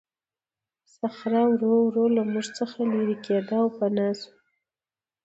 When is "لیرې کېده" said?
2.91-3.57